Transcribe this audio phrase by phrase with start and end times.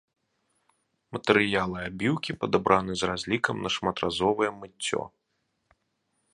[1.17, 5.01] Матэрыялы абіўкі падабраны з разлікам на шматразовае мыццё.